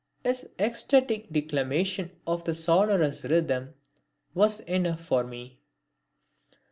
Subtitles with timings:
[0.23, 3.75] His ecstatic declamation of the sonorous rhythm
[4.33, 5.59] was enough for me.